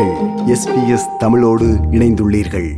SBS 0.00 1.16
தமிழோடு 1.18 1.66
இணைந்துள்ளீர்கள். 1.66 2.74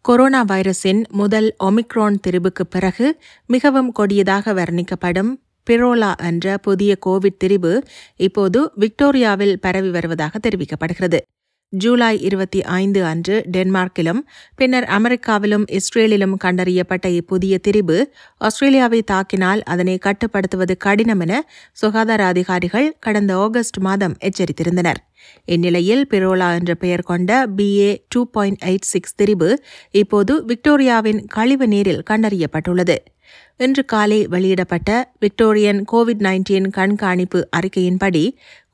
corona 0.00 0.44
வைரஸின் 0.44 1.08
முதல் 1.08 1.54
ஒமிக்ரான் 1.64 2.16
திரிவுக்கு 2.26 2.64
பிறகு 2.70 3.18
மிகவும் 3.46 3.92
கொடியதாக 3.92 4.52
வர்ணிக்கப்படும் 4.52 5.40
பிரோலா 5.70 6.14
என்ற 6.22 6.58
புதிய 6.58 6.96
கோவிட் 7.06 7.36
திரிவு 7.44 7.82
இப்போது 8.16 8.70
விக்டோரியாவில் 8.74 9.60
பரவி 9.60 9.90
வருவதாக 9.90 10.38
தெரிவிக்கப்படுகிறது. 10.48 11.18
ஜூலை 11.72 12.14
இருபத்தி 12.18 12.60
ஐந்து 12.74 13.00
அன்று 13.04 13.34
டென்மார்க்கிலும் 13.52 14.20
பின்னர் 14.56 14.86
அமெரிக்காவிலும் 14.88 15.64
இஸ்ரேலிலும் 15.78 16.34
கண்டறியப்பட்ட 16.44 17.06
இப்புதிய 17.10 17.54
திரிபு 17.58 17.96
ஆஸ்திரேலியாவை 18.38 19.00
தாக்கினால் 19.12 19.60
அதனை 19.64 19.94
கட்டுப்படுத்துவது 19.98 20.76
கடினம் 20.76 21.20
என 21.20 21.34
சுகாதார 21.72 22.24
அதிகாரிகள் 22.24 22.88
கடந்த 23.00 23.36
ஆகஸ்ட் 23.36 23.78
மாதம் 23.78 24.16
எச்சரித்திருந்தனர். 24.20 25.00
இந்நிலையில் 25.44 26.04
பிரோலா 26.06 26.48
என்ற 26.54 26.74
பெயர் 26.74 27.02
கொண்ட 27.02 27.30
BA 27.56 27.90
two 28.08 28.20
point 28.26 28.62
eight 28.62 28.90
six 28.92 29.16
திரிபு 29.16 29.50
இப்போது 29.94 30.34
விக்டோரியாவின் 30.44 31.20
கழிவு 31.26 31.68
நீரில் 31.68 32.04
கண்டறியப்பட்டுள்ளது. 32.10 32.96
இன்று 33.56 33.82
காலை 33.84 34.26
வெளியிடப்பட்ட 34.26 34.90
விக்டோரியன் 35.20 35.80
கோவிட் 35.92 36.22
நைன்டீன் 36.26 36.68
கண்காணிப்பு 36.70 37.40
அறிக்கையின்படி 37.56 38.24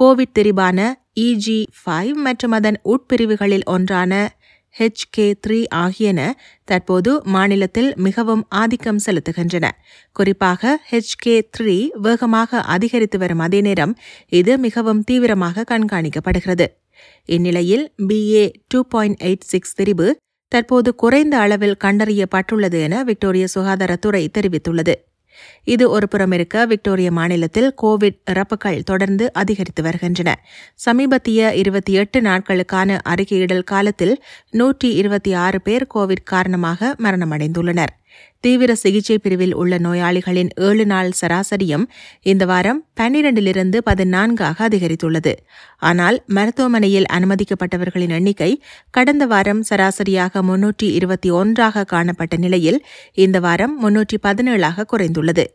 கோவிட் 0.00 0.34
திரிபான 0.38 0.78
இஜி 1.16 1.58
ஃபைவ் 1.80 2.14
மற்றும் 2.26 2.50
அதன் 2.50 2.78
உட்பிரிவுகளில் 2.84 3.64
ஒன்றான 3.64 4.12
ஹெச்கே 4.74 5.26
த்ரீ 5.46 5.58
ஆகியன 5.68 6.20
தற்போது 6.64 7.10
மாநிலத்தில் 7.24 7.90
மிகவும் 7.96 8.44
ஆதிக்கம் 8.48 9.00
செலுத்துகின்றன. 9.06 9.66
குறிப்பாக 10.12 10.80
ஹெச்கே 10.90 11.34
த்ரீ 11.56 11.76
வேகமாக 12.06 12.60
அதிகரித்து 12.60 13.18
வரும் 13.18 13.38
அதே 13.38 13.60
நேரம் 13.60 13.94
இது 14.28 14.58
மிகவும் 14.58 15.04
தீவிரமாக 15.04 15.66
கண்காணிக்கப்படுகிறது. 15.70 16.66
இந்நிலையில் 17.26 17.84
BA 18.08 18.44
two 18.68 18.80
point 18.84 19.20
eight 19.20 19.48
six 19.52 19.74
திரிபு 19.74 20.08
தற்போது 20.48 20.94
குறைந்த 20.94 21.34
அளவில் 21.38 21.80
கண்டறியப்பட்டுள்ளது 21.84 22.80
என 22.80 23.04
விக்டோரிய 23.04 23.44
சுகாதாரத்துறை 23.54 24.28
தெரிவித்துள்ளது. 24.38 24.94
இது 25.64 25.90
ஒரு 25.90 26.08
புறம் 26.08 26.32
இருக்க 26.32 26.66
விக்டோரிய 26.66 27.10
மாநிலத்தில் 27.10 27.74
கோவிட் 27.82 28.20
இறப்புகள் 28.24 28.82
தொடர்ந்து 28.82 29.32
அதிகரித்து 29.32 29.82
வருகின்றன. 29.82 30.44
சமீபத்திய 30.74 31.54
இருபத்தி 31.54 31.92
எட்டு 31.92 32.20
நாட்களுக்கான 32.20 32.98
அறிக்கையிடல் 33.08 33.64
காலத்தில் 33.64 34.22
நூற்றி 34.50 34.94
இருபத்தி 34.94 35.32
ஆறு 35.32 35.60
பேர் 35.60 35.86
கோவிட் 35.94 36.24
காரணமாக 36.24 36.96
மரணமடைந்துள்ளனர். 37.02 37.92
தீவிர 38.40 38.74
சிகிச்சை 38.74 39.18
பிரிவில் 39.18 39.54
உள்ள 39.54 39.78
நோயாளிகளின் 39.78 40.50
ஏழு 40.54 40.86
நாள் 40.86 41.10
சராசரியும் 41.20 41.84
இந்த 42.22 42.44
வாரம் 42.46 42.80
பன்னிரண்டிலிருந்து 43.00 43.78
பதினான்காக 43.84 44.68
அதிகரித்துள்ளது. 44.68 45.34
ஆனால் 45.78 46.18
மருத்துவமனையில் 46.26 47.10
அனுமதிக்கப்பட்டவர்களின் 47.12 48.14
எண்ணிக்கை 48.18 48.50
கடந்த 48.90 49.26
வாரம் 49.26 49.62
சராசரியாக 49.62 50.42
முன்னூற்றி 50.42 50.88
இருபத்தி 50.98 51.30
ஒன்றாக 51.30 51.84
காணப்பட்ட 51.84 52.36
நிலையில் 52.36 52.80
இந்த 53.14 53.40
வாரம் 53.40 53.76
முன்னூற்றி 53.82 54.18
பதினேழாக 54.20 54.86
குறைந்துள்ளது. 54.92 55.46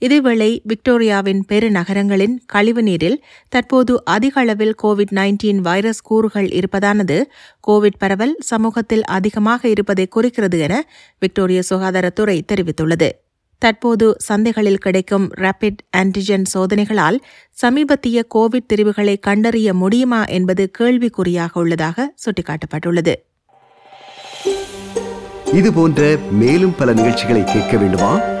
இதேவேளை 0.00 0.60
விக்டோரியாவின் 0.68 1.40
பெருநகரங்களின் 1.48 2.36
கழிவுநீரில் 2.52 3.18
தற்போது 3.48 4.04
அதிக 4.04 4.40
அளவில் 4.40 4.74
கோவிட் 4.82 5.12
நைன்டீன் 5.12 5.56
வைரஸ் 5.56 6.00
கூறுகள் 6.00 6.50
இருப்பதானது 6.50 7.30
கோவிட் 7.68 7.98
பரவல் 7.98 8.36
சமூகத்தில் 8.40 9.04
அதிகமாக 9.04 9.68
இருப்பதை 9.68 10.06
குறிக்கிறது 10.06 10.58
என 10.58 10.88
விக்டோரிய 11.18 11.62
சுகாதாரத்துறை 11.70 12.40
தெரிவித்துள்ளது. 12.52 13.10
தற்போது 13.58 14.16
சந்தைகளில் 14.28 14.78
கிடைக்கும் 14.78 15.30
ரேபிட் 15.34 15.82
ஆன்டிஜென் 15.96 16.44
சோதனைகளால் 16.54 17.18
சமீபத்திய 17.50 18.24
கோவிட் 18.34 18.68
திரிவுகளை 18.74 19.18
கண்டறிய 19.20 19.74
முடியுமா 19.74 20.24
என்பது 20.24 20.70
கேள்விக்குறியாக 20.78 21.50
உள்ளதாக 21.52 22.14
சுட்டிக்காட்டப்பட்டுள்ளது. 22.24 23.14
இதுபோன்ற 25.52 26.16
மேலும் 26.30 26.74
பல 26.74 26.92
நிகழ்ச்சிகளை 26.92 27.44
கேட்க 27.44 27.76
வேண்டுமா? 27.76 28.40